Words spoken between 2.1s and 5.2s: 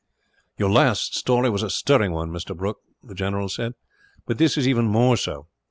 one, Mr. Brooke," the general said; "but this is even more